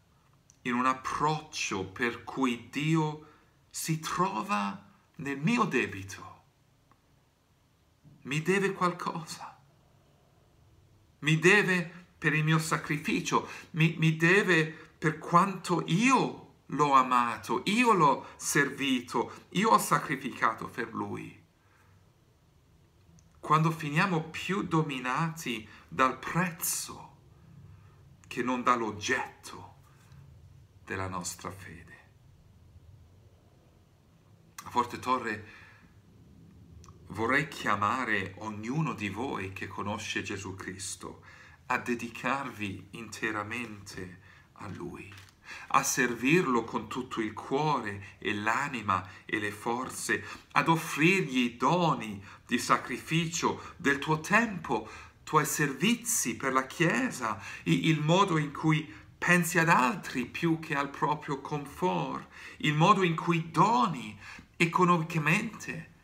in 0.63 0.75
un 0.75 0.87
approccio 0.87 1.87
per 1.87 2.23
cui 2.23 2.69
Dio 2.69 3.27
si 3.71 3.99
trova 3.99 4.88
nel 5.19 5.39
mio 5.39 5.65
debito. 5.65 6.27
Mi 8.23 8.43
deve 8.43 8.73
qualcosa. 8.73 9.59
Mi 11.21 11.39
deve 11.39 12.07
per 12.19 12.35
il 12.35 12.45
mio 12.45 12.59
sacrificio, 12.59 13.49
mi, 13.73 13.95
mi 13.99 14.17
deve 14.17 14.67
per 14.67 15.19
quanto 15.19 15.85
io 15.87 16.47
l'ho 16.67 16.93
amato, 16.93 17.63
io 17.67 17.93
l'ho 17.93 18.27
servito, 18.37 19.47
io 19.51 19.71
ho 19.71 19.79
sacrificato 19.79 20.67
per 20.67 20.93
lui. 20.93 21.37
Quando 23.39 23.71
finiamo 23.71 24.25
più 24.25 24.63
dominati 24.65 25.67
dal 25.89 26.19
prezzo 26.19 27.17
che 28.27 28.43
non 28.43 28.63
dall'oggetto, 28.63 29.77
della 30.85 31.09
nostra 31.09 31.51
fede. 31.51 31.88
A 34.65 34.71
Forte 34.71 34.99
Torre 34.99 35.45
vorrei 37.09 37.49
chiamare 37.49 38.35
ognuno 38.39 38.93
di 38.93 39.09
voi 39.09 39.53
che 39.53 39.67
conosce 39.67 40.23
Gesù 40.23 40.55
Cristo 40.55 41.23
a 41.67 41.79
dedicarvi 41.79 42.89
interamente 42.93 44.21
a 44.55 44.69
Lui, 44.69 45.13
a 45.69 45.83
servirlo 45.83 46.65
con 46.65 46.89
tutto 46.89 47.21
il 47.21 47.33
cuore 47.33 48.17
e 48.19 48.35
l'anima 48.35 49.07
e 49.25 49.39
le 49.39 49.53
forze, 49.53 50.25
ad 50.53 50.69
offrirgli 50.69 51.39
i 51.39 51.57
doni 51.57 52.23
di 52.47 52.59
sacrificio 52.59 53.75
del 53.77 53.99
tuo 53.99 54.21
tempo, 54.21 54.89
tuoi 55.25 55.47
servizi 55.47 56.37
per 56.37 56.53
la 56.53 56.67
Chiesa, 56.67 57.41
il 57.65 58.01
modo 58.01 58.39
in 58.39 58.53
cui 58.53 59.07
pensi 59.19 59.59
ad 59.59 59.69
altri 59.69 60.27
più 60.27 60.59
che 60.59 60.75
al 60.75 60.91
proprio 60.91 61.41
comfort, 61.41 62.27
il 62.59 62.75
modo 62.75 63.03
in 63.03 63.17
cui 63.17 63.51
doni 63.51 64.19
economicamente 64.59 65.95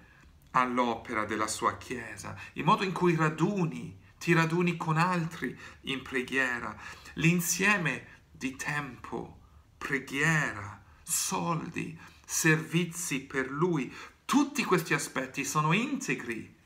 all'opera 0.53 1.25
della 1.25 1.49
sua 1.49 1.77
Chiesa, 1.77 2.39
il 2.53 2.65
modo 2.65 2.85
in 2.85 2.93
cui 2.93 3.17
raduni, 3.17 3.99
ti 4.19 4.33
raduni 4.33 4.77
con 4.77 4.97
altri 4.97 5.59
in 5.83 6.03
preghiera, 6.03 6.75
l'insieme 7.15 8.23
di 8.31 8.55
tempo, 8.55 9.41
preghiera, 9.77 10.83
soldi, 11.03 11.99
servizi 12.25 13.23
per 13.23 13.51
Lui, 13.51 13.93
tutti 14.25 14.65
questi 14.65 14.95
aspetti 14.95 15.45
sono 15.45 15.73
integri 15.73 16.57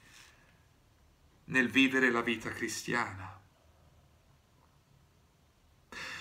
nel 1.46 1.70
vivere 1.70 2.10
la 2.10 2.20
vita 2.20 2.50
cristiana. 2.50 3.40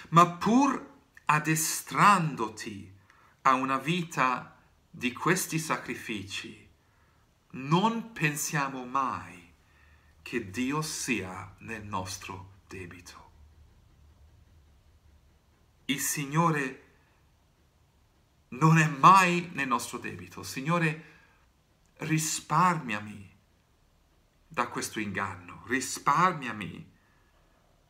Ma 0.10 0.32
pur 0.32 0.96
addestrandoti 1.26 2.96
a 3.42 3.54
una 3.54 3.78
vita 3.78 4.57
di 4.98 5.14
questi 5.14 5.60
sacrifici, 5.60 6.68
non 7.52 8.14
pensiamo 8.14 8.84
mai 8.84 9.54
che 10.24 10.50
Dio 10.50 10.82
sia 10.82 11.54
nel 11.60 11.84
nostro 11.84 12.54
debito. 12.68 13.32
Il 15.86 16.00
Signore 16.00 16.86
non 18.50 18.80
è 18.80 18.88
mai 18.88 19.52
nel 19.54 19.68
nostro 19.68 20.00
debito. 20.00 20.42
Signore, 20.42 21.04
risparmiami 21.98 23.38
da 24.48 24.68
questo 24.68 25.00
inganno, 25.00 25.62
risparmiami 25.68 26.92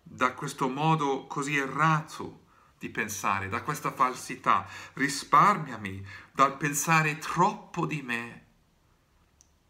da 0.03 0.33
questo 0.33 0.67
modo 0.67 1.25
così 1.25 1.55
errato 1.55 2.47
di 2.79 2.89
pensare, 2.89 3.49
da 3.49 3.63
questa 3.63 3.91
falsità. 3.91 4.67
Risparmiami 4.93 6.05
dal 6.37 6.55
pensare 6.55 7.17
troppo 7.17 7.87
di 7.87 8.03
me 8.03 8.45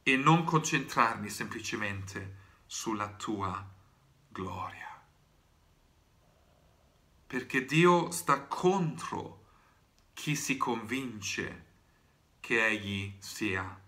e 0.03 0.17
non 0.17 0.43
concentrarmi 0.43 1.30
semplicemente 1.30 2.36
sulla 2.65 3.08
tua 3.08 3.65
gloria. 4.27 5.01
Perché 7.25 7.63
Dio 7.63 8.12
sta 8.12 8.41
contro 8.41 9.45
chi 10.12 10.36
si 10.36 10.58
convince 10.58 11.65
che 12.41 12.67
Egli 12.67 13.15
sia 13.19 13.82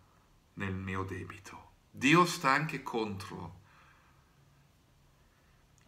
nel 0.54 0.74
mio 0.74 1.04
debito. 1.04 1.72
Dio 1.92 2.24
sta 2.24 2.52
anche 2.52 2.82
contro 2.82 3.60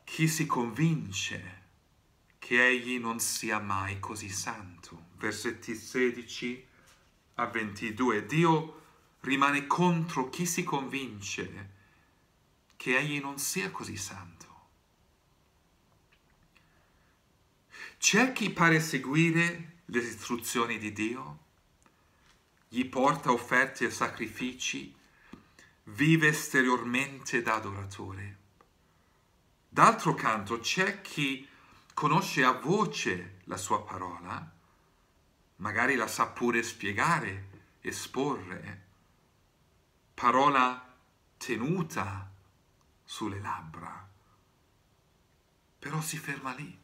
chi 0.04 0.28
si 0.28 0.46
convince 0.46 1.62
che 2.38 2.68
Egli 2.68 3.00
non 3.00 3.22
sia 3.22 3.60
mai 3.60 3.98
così 4.02 4.28
santo. 4.28 5.06
Versetti 5.16 5.74
16 5.74 6.68
a 7.42 7.48
22. 7.48 8.26
Dio 8.26 8.82
rimane 9.22 9.68
contro 9.68 10.30
chi 10.30 10.46
si 10.46 10.64
convince 10.64 11.70
che 12.76 12.98
Egli 12.98 13.20
non 13.20 13.38
sia 13.38 13.72
così 13.72 13.98
santo. 13.98 14.40
C'è 17.98 18.32
chi 18.32 18.50
pare 18.52 18.80
seguire 18.80 19.82
le 19.86 20.00
istruzioni 20.00 20.78
di 20.78 20.92
Dio, 20.92 21.40
gli 22.68 22.86
porta 22.86 23.32
offerte 23.32 23.86
e 23.86 23.92
sacrifici, 23.92 24.96
vive 25.84 26.30
esteriormente 26.30 27.42
da 27.42 27.56
adoratore. 27.56 28.38
D'altro 29.68 30.14
canto 30.16 30.60
c'è 30.60 31.02
chi 31.02 31.48
conosce 31.94 32.44
a 32.44 32.54
voce 32.54 33.42
la 33.46 33.58
sua 33.58 33.84
parola, 33.84 34.60
magari 35.62 35.96
la 35.96 36.08
sa 36.08 36.28
pure 36.28 36.64
spiegare, 36.64 37.50
esporre, 37.82 38.86
parola 40.14 40.96
tenuta 41.38 42.30
sulle 43.04 43.40
labbra, 43.40 44.10
però 45.80 46.02
si 46.02 46.18
ferma 46.18 46.54
lì. 46.54 46.80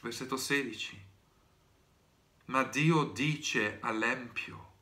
Versetto 0.00 0.36
16. 0.36 1.06
Ma 2.46 2.62
Dio 2.64 3.04
dice 3.04 3.78
all'empio, 3.80 4.72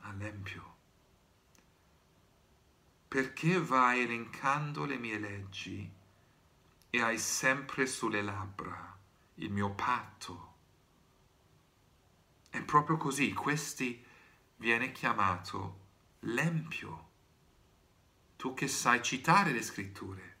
all'empio, 0.00 0.76
perché 3.08 3.60
vai 3.60 4.00
elencando 4.00 4.84
le 4.84 4.96
mie 4.96 5.18
leggi 5.18 5.90
e 6.90 7.00
hai 7.00 7.18
sempre 7.18 7.86
sulle 7.86 8.22
labbra 8.22 8.98
il 9.36 9.50
mio 9.50 9.70
patto? 9.70 10.47
È 12.58 12.62
proprio 12.62 12.96
così, 12.96 13.32
questi 13.32 14.04
viene 14.56 14.90
chiamato 14.90 15.78
l'empio. 16.22 17.10
Tu 18.36 18.52
che 18.52 18.66
sai 18.66 19.00
citare 19.00 19.52
le 19.52 19.62
scritture, 19.62 20.36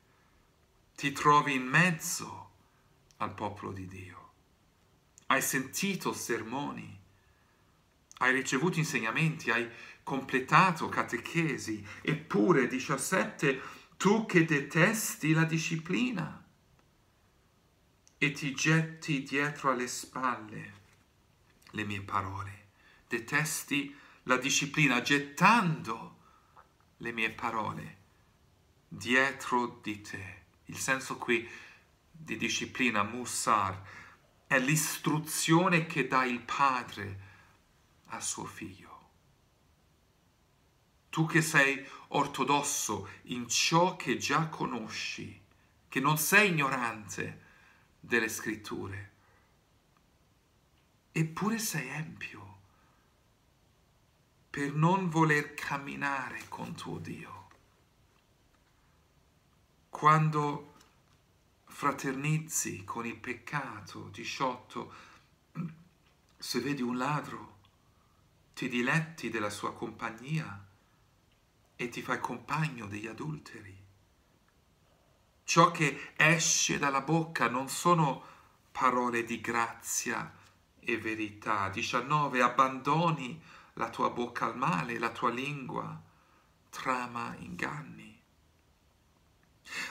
ti 0.96 1.12
trovi 1.12 1.54
in 1.54 1.62
mezzo 1.62 2.50
al 3.18 3.32
popolo 3.34 3.70
di 3.70 3.86
Dio. 3.86 4.32
Hai 5.26 5.40
sentito 5.40 6.12
sermoni, 6.12 7.00
hai 8.16 8.32
ricevuto 8.32 8.80
insegnamenti, 8.80 9.52
hai 9.52 9.70
completato 10.02 10.88
catechesi, 10.88 11.86
eppure 12.02 12.66
17, 12.66 13.62
tu 13.96 14.26
che 14.26 14.44
detesti 14.44 15.32
la 15.32 15.44
disciplina 15.44 16.44
e 18.18 18.32
ti 18.32 18.52
getti 18.52 19.22
dietro 19.22 19.70
alle 19.70 19.86
spalle 19.86 20.78
le 21.70 21.84
mie 21.84 22.02
parole, 22.02 22.68
detesti 23.06 23.94
la 24.24 24.36
disciplina 24.36 25.00
gettando 25.00 26.16
le 26.98 27.12
mie 27.12 27.30
parole 27.30 27.96
dietro 28.88 29.78
di 29.82 30.00
te. 30.00 30.36
Il 30.66 30.76
senso 30.76 31.16
qui 31.16 31.48
di 32.10 32.36
disciplina, 32.36 33.02
musar, 33.02 33.80
è 34.46 34.58
l'istruzione 34.58 35.86
che 35.86 36.06
dà 36.06 36.24
il 36.24 36.40
padre 36.40 37.26
a 38.06 38.20
suo 38.20 38.44
figlio. 38.44 38.86
Tu 41.10 41.26
che 41.26 41.42
sei 41.42 41.86
ortodosso 42.08 43.08
in 43.24 43.48
ciò 43.48 43.96
che 43.96 44.16
già 44.16 44.48
conosci, 44.48 45.40
che 45.88 46.00
non 46.00 46.18
sei 46.18 46.50
ignorante 46.50 47.46
delle 48.00 48.28
scritture, 48.28 49.07
eppure 51.18 51.58
sei 51.58 51.88
empio 51.88 52.56
per 54.50 54.72
non 54.72 55.08
voler 55.08 55.52
camminare 55.54 56.44
con 56.48 56.74
tuo 56.74 56.98
Dio. 56.98 57.48
Quando 59.88 60.74
fraternizzi 61.64 62.84
con 62.84 63.04
il 63.04 63.16
peccato, 63.16 64.08
18, 64.10 64.94
se 66.38 66.60
vedi 66.60 66.82
un 66.82 66.96
ladro, 66.96 67.56
ti 68.54 68.68
diletti 68.68 69.28
della 69.28 69.50
sua 69.50 69.74
compagnia, 69.74 70.66
e 71.74 71.88
ti 71.88 72.00
fai 72.00 72.20
compagno 72.20 72.86
degli 72.86 73.06
adulteri. 73.06 73.76
Ciò 75.42 75.70
che 75.72 76.12
esce 76.16 76.78
dalla 76.78 77.02
bocca 77.02 77.48
non 77.48 77.68
sono 77.68 78.24
parole 78.70 79.24
di 79.24 79.40
grazia 79.40 80.37
e 80.92 80.98
verità. 80.98 81.68
19. 81.68 82.42
Abbandoni 82.42 83.40
la 83.74 83.90
tua 83.90 84.10
bocca 84.10 84.46
al 84.46 84.56
male, 84.56 84.98
la 84.98 85.10
tua 85.10 85.30
lingua 85.30 86.02
trama 86.70 87.34
inganni. 87.38 88.20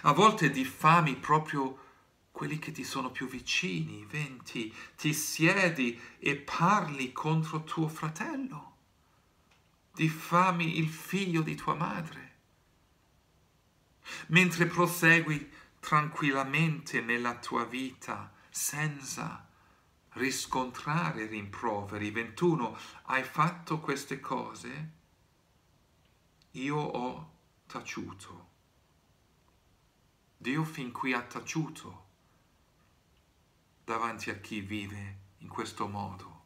A 0.01 0.11
volte 0.11 0.49
diffami 0.49 1.15
proprio 1.15 1.85
quelli 2.31 2.59
che 2.59 2.71
ti 2.71 2.83
sono 2.83 3.11
più 3.11 3.27
vicini. 3.27 4.05
20. 4.05 4.73
Ti 4.95 5.13
siedi 5.13 5.99
e 6.19 6.35
parli 6.35 7.11
contro 7.11 7.63
tuo 7.63 7.87
fratello 7.87 8.67
diffami 9.97 10.77
il 10.77 10.89
figlio 10.89 11.41
di 11.41 11.55
tua 11.55 11.73
madre. 11.73 12.35
Mentre 14.27 14.67
prosegui 14.67 15.51
tranquillamente 15.79 17.01
nella 17.01 17.35
tua 17.39 17.65
vita 17.65 18.31
senza 18.47 19.46
riscontrare 20.17 21.27
rimproveri. 21.27 22.11
21. 22.11 22.77
Hai 23.03 23.23
fatto 23.23 23.79
queste 23.79 24.19
cose? 24.19 24.91
Io 26.51 26.77
ho 26.77 27.37
taciuto. 27.67 28.45
Dio 30.35 30.63
fin 30.63 30.91
qui 30.91 31.13
ha 31.13 31.21
taciuto 31.21 32.05
davanti 33.83 34.29
a 34.29 34.35
chi 34.35 34.59
vive 34.61 35.19
in 35.37 35.47
questo 35.47 35.87
modo. 35.87 36.45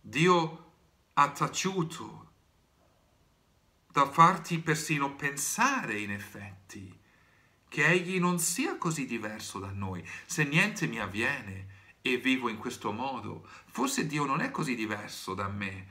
Dio 0.00 0.72
ha 1.14 1.30
taciuto 1.30 2.32
da 3.86 4.10
farti 4.10 4.60
persino 4.60 5.14
pensare 5.14 5.98
in 5.98 6.10
effetti 6.10 7.02
che 7.74 7.88
egli 7.88 8.20
non 8.20 8.38
sia 8.38 8.78
così 8.78 9.04
diverso 9.04 9.58
da 9.58 9.72
noi. 9.72 10.08
Se 10.26 10.44
niente 10.44 10.86
mi 10.86 11.00
avviene 11.00 11.66
e 12.02 12.18
vivo 12.18 12.48
in 12.48 12.56
questo 12.56 12.92
modo, 12.92 13.44
forse 13.66 14.06
Dio 14.06 14.24
non 14.24 14.40
è 14.40 14.52
così 14.52 14.76
diverso 14.76 15.34
da 15.34 15.48
me. 15.48 15.88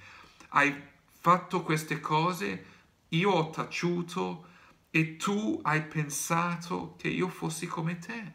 Hai 0.52 0.74
fatto 1.20 1.62
queste 1.62 2.00
cose, 2.00 2.66
io 3.10 3.32
ho 3.32 3.50
taciuto 3.50 4.48
e 4.92 5.18
tu 5.18 5.60
hai 5.62 5.84
pensato 5.84 6.96
che 6.98 7.10
io 7.10 7.28
fossi 7.28 7.68
come 7.68 8.00
te. 8.00 8.34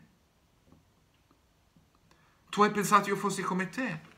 Tu 2.50 2.60
hai 2.60 2.70
pensato 2.70 3.08
io 3.08 3.16
fossi 3.16 3.40
come 3.40 3.70
te 3.70 4.16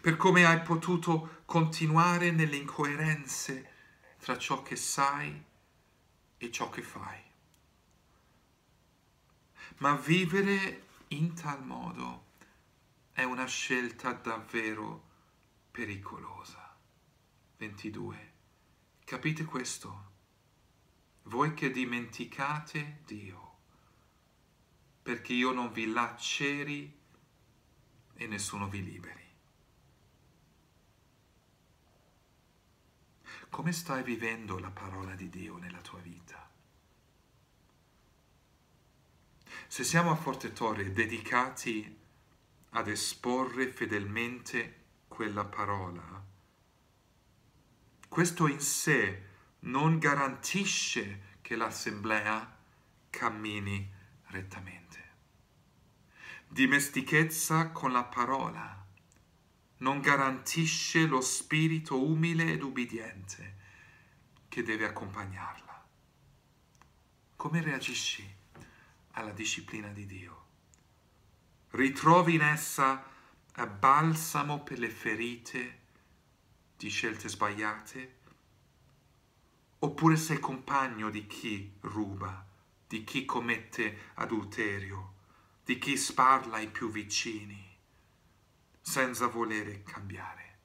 per 0.00 0.16
come 0.16 0.46
hai 0.46 0.62
potuto 0.62 1.42
continuare 1.44 2.30
nelle 2.30 2.56
incoerenze 2.56 3.68
tra 4.18 4.38
ciò 4.38 4.62
che 4.62 4.76
sai 4.76 5.48
e 6.42 6.50
ciò 6.50 6.70
che 6.70 6.80
fai. 6.80 7.22
Ma 9.78 9.94
vivere 9.94 10.86
in 11.08 11.34
tal 11.34 11.62
modo 11.62 12.28
è 13.12 13.22
una 13.24 13.44
scelta 13.44 14.12
davvero 14.12 15.08
pericolosa. 15.70 16.74
22. 17.58 18.32
Capite 19.04 19.44
questo? 19.44 20.08
Voi 21.24 21.52
che 21.52 21.70
dimenticate 21.70 23.02
Dio, 23.04 23.56
perché 25.02 25.34
io 25.34 25.52
non 25.52 25.70
vi 25.72 25.92
laceri 25.92 26.98
e 28.14 28.26
nessuno 28.26 28.66
vi 28.66 28.82
liberi. 28.82 29.19
Come 33.50 33.72
stai 33.72 34.04
vivendo 34.04 34.58
la 34.60 34.70
parola 34.70 35.14
di 35.16 35.28
Dio 35.28 35.58
nella 35.58 35.80
tua 35.80 35.98
vita? 35.98 36.48
Se 39.66 39.84
siamo 39.84 40.12
a 40.12 40.14
Forte 40.14 40.52
Torre 40.52 40.92
dedicati 40.92 41.98
ad 42.70 42.88
esporre 42.88 43.68
fedelmente 43.68 44.84
quella 45.08 45.44
parola, 45.44 46.24
questo 48.08 48.46
in 48.46 48.60
sé 48.60 49.22
non 49.60 49.98
garantisce 49.98 51.38
che 51.42 51.56
l'assemblea 51.56 52.56
cammini 53.10 53.92
rettamente. 54.26 55.08
Dimestichezza 56.46 57.70
con 57.70 57.90
la 57.90 58.04
parola 58.04 58.79
non 59.80 60.00
garantisce 60.00 61.06
lo 61.06 61.20
spirito 61.20 62.02
umile 62.02 62.52
ed 62.52 62.62
ubbidiente 62.62 63.56
che 64.48 64.62
deve 64.62 64.86
accompagnarla. 64.86 65.86
Come 67.36 67.62
reagisci 67.62 68.28
alla 69.12 69.32
disciplina 69.32 69.88
di 69.88 70.06
Dio? 70.06 70.44
Ritrovi 71.70 72.34
in 72.34 72.42
essa 72.42 73.04
balsamo 73.66 74.62
per 74.62 74.78
le 74.78 74.90
ferite 74.90 75.78
di 76.76 76.88
scelte 76.88 77.28
sbagliate? 77.28 78.18
Oppure 79.78 80.16
sei 80.16 80.38
compagno 80.38 81.08
di 81.10 81.26
chi 81.26 81.72
ruba, 81.80 82.46
di 82.86 83.04
chi 83.04 83.24
commette 83.24 84.10
adulterio, 84.14 85.14
di 85.64 85.78
chi 85.78 85.96
sparla 85.96 86.56
ai 86.56 86.68
più 86.68 86.90
vicini, 86.90 87.69
senza 88.80 89.26
volere 89.26 89.82
cambiare? 89.82 90.58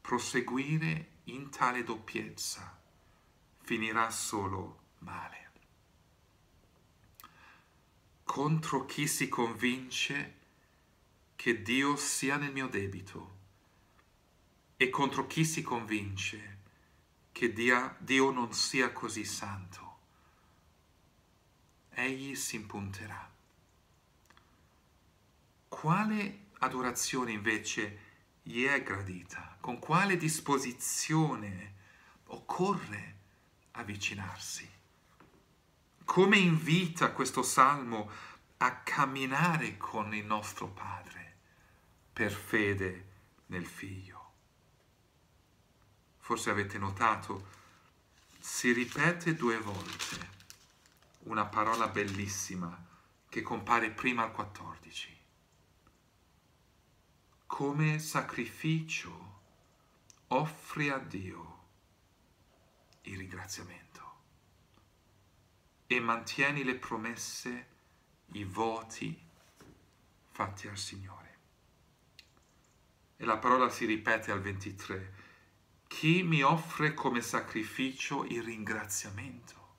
Proseguire 0.00 1.10
in 1.24 1.50
tale 1.50 1.82
doppiezza 1.82 2.80
finirà 3.60 4.10
solo 4.10 4.80
male. 4.98 5.50
Contro 8.24 8.86
chi 8.86 9.06
si 9.06 9.28
convince 9.28 10.38
che 11.36 11.62
Dio 11.62 11.96
sia 11.96 12.36
nel 12.36 12.52
mio 12.52 12.68
debito 12.68 13.40
e 14.76 14.90
contro 14.90 15.26
chi 15.26 15.44
si 15.44 15.62
convince 15.62 16.58
che 17.32 17.52
Dio 17.52 18.30
non 18.30 18.52
sia 18.52 18.92
così 18.92 19.24
santo. 19.24 19.98
Egli 21.90 22.34
si 22.34 22.56
impunterà. 22.56 23.31
Quale 25.72 26.48
adorazione 26.58 27.32
invece 27.32 27.98
gli 28.42 28.64
è 28.64 28.82
gradita? 28.82 29.56
Con 29.58 29.78
quale 29.78 30.16
disposizione 30.16 31.74
occorre 32.26 33.16
avvicinarsi? 33.72 34.70
Come 36.04 36.36
invita 36.36 37.12
questo 37.12 37.42
salmo 37.42 38.10
a 38.58 38.76
camminare 38.76 39.76
con 39.76 40.14
il 40.14 40.24
nostro 40.24 40.68
Padre? 40.68 41.22
per 42.12 42.30
fede 42.30 43.06
nel 43.46 43.66
Figlio. 43.66 44.32
Forse 46.18 46.50
avete 46.50 46.76
notato, 46.76 47.48
si 48.38 48.72
ripete 48.72 49.34
due 49.34 49.58
volte 49.58 50.30
una 51.20 51.46
parola 51.46 51.88
bellissima 51.88 52.86
che 53.28 53.40
compare 53.40 53.90
prima 53.90 54.24
al 54.24 54.32
14. 54.32 55.21
Come 57.54 57.98
sacrificio 57.98 59.40
offri 60.28 60.88
a 60.88 60.96
Dio 60.96 61.64
il 63.02 63.18
ringraziamento 63.18 64.12
e 65.86 66.00
mantieni 66.00 66.64
le 66.64 66.76
promesse, 66.76 67.66
i 68.32 68.44
voti 68.44 69.14
fatti 70.30 70.66
al 70.66 70.78
Signore. 70.78 71.38
E 73.18 73.24
la 73.26 73.36
parola 73.36 73.68
si 73.68 73.84
ripete 73.84 74.32
al 74.32 74.40
23. 74.40 75.14
Chi 75.88 76.22
mi 76.22 76.42
offre 76.42 76.94
come 76.94 77.20
sacrificio 77.20 78.24
il 78.24 78.42
ringraziamento 78.42 79.74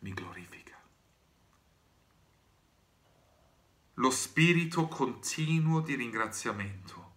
mi 0.00 0.12
glorifica. 0.12 0.61
Lo 3.94 4.10
spirito 4.10 4.88
continuo 4.88 5.80
di 5.80 5.94
ringraziamento. 5.94 7.14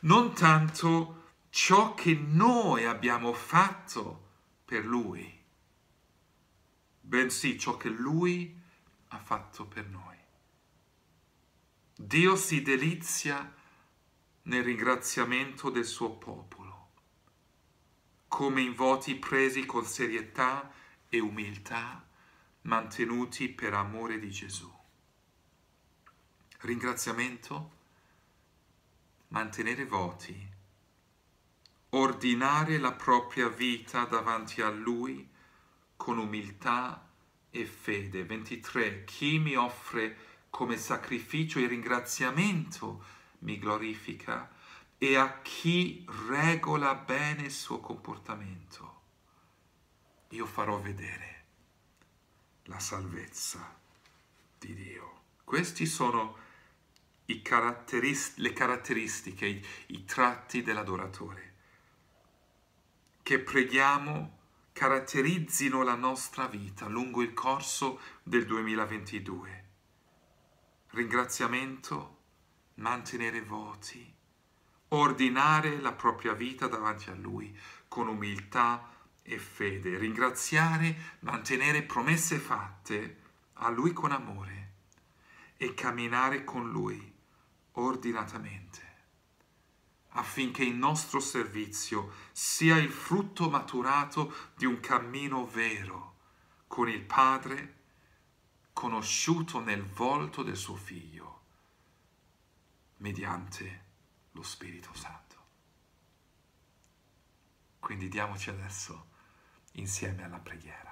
Non 0.00 0.34
tanto 0.34 1.32
ciò 1.50 1.94
che 1.94 2.14
noi 2.14 2.84
abbiamo 2.84 3.32
fatto 3.32 4.28
per 4.64 4.84
Lui, 4.84 5.38
bensì 7.00 7.58
ciò 7.58 7.76
che 7.76 7.88
Lui 7.88 8.58
ha 9.08 9.18
fatto 9.18 9.66
per 9.66 9.88
noi. 9.88 10.16
Dio 11.96 12.36
si 12.36 12.62
delizia 12.62 13.54
nel 14.42 14.64
ringraziamento 14.64 15.70
del 15.70 15.84
suo 15.84 16.12
popolo, 16.12 16.92
come 18.26 18.60
in 18.62 18.74
voti 18.74 19.16
presi 19.16 19.66
con 19.66 19.84
serietà 19.84 20.72
e 21.08 21.18
umiltà, 21.18 22.06
mantenuti 22.62 23.48
per 23.48 23.74
amore 23.74 24.18
di 24.18 24.30
Gesù. 24.30 24.79
Ringraziamento, 26.62 27.70
mantenere 29.28 29.86
voti, 29.86 30.48
ordinare 31.90 32.78
la 32.78 32.92
propria 32.92 33.48
vita 33.48 34.04
davanti 34.04 34.60
a 34.60 34.68
Lui 34.68 35.26
con 35.96 36.18
umiltà 36.18 37.08
e 37.48 37.64
fede. 37.64 38.24
23. 38.24 39.04
Chi 39.04 39.38
mi 39.38 39.56
offre 39.56 40.16
come 40.50 40.76
sacrificio 40.76 41.58
e 41.58 41.66
ringraziamento 41.66 43.04
mi 43.40 43.58
glorifica 43.58 44.52
e 44.98 45.16
a 45.16 45.40
chi 45.40 46.04
regola 46.28 46.94
bene 46.94 47.44
il 47.44 47.52
suo 47.52 47.80
comportamento, 47.80 49.00
io 50.28 50.44
farò 50.44 50.78
vedere 50.78 51.44
la 52.64 52.78
salvezza 52.78 53.78
di 54.58 54.74
Dio. 54.74 55.22
Questi 55.42 55.86
sono 55.86 56.48
caratterist- 57.38 58.38
le 58.38 58.52
caratteristiche, 58.52 59.46
i, 59.46 59.66
i 59.86 60.04
tratti 60.04 60.62
dell'adoratore, 60.62 61.54
che 63.22 63.38
preghiamo 63.38 64.38
caratterizzino 64.72 65.82
la 65.82 65.94
nostra 65.94 66.46
vita 66.46 66.88
lungo 66.88 67.22
il 67.22 67.32
corso 67.32 68.00
del 68.22 68.46
2022. 68.46 69.64
Ringraziamento, 70.90 72.18
mantenere 72.74 73.42
voti, 73.42 74.12
ordinare 74.88 75.80
la 75.80 75.92
propria 75.92 76.32
vita 76.32 76.66
davanti 76.66 77.10
a 77.10 77.14
Lui 77.14 77.56
con 77.86 78.08
umiltà 78.08 78.88
e 79.22 79.38
fede, 79.38 79.98
ringraziare, 79.98 81.18
mantenere 81.20 81.82
promesse 81.82 82.38
fatte 82.38 83.18
a 83.54 83.68
Lui 83.68 83.92
con 83.92 84.10
amore 84.10 84.72
e 85.56 85.74
camminare 85.74 86.42
con 86.42 86.70
Lui 86.70 87.09
ordinatamente, 87.72 88.88
affinché 90.10 90.64
il 90.64 90.74
nostro 90.74 91.20
servizio 91.20 92.12
sia 92.32 92.76
il 92.76 92.90
frutto 92.90 93.48
maturato 93.48 94.50
di 94.56 94.66
un 94.66 94.80
cammino 94.80 95.46
vero 95.46 96.16
con 96.66 96.88
il 96.88 97.02
Padre, 97.02 97.78
conosciuto 98.72 99.60
nel 99.60 99.82
volto 99.82 100.42
del 100.42 100.56
suo 100.56 100.76
Figlio 100.76 101.38
mediante 102.98 103.84
lo 104.32 104.42
Spirito 104.42 104.94
Santo. 104.94 105.36
Quindi 107.78 108.08
diamoci 108.08 108.50
adesso 108.50 109.08
insieme 109.72 110.24
alla 110.24 110.38
preghiera. 110.38 110.89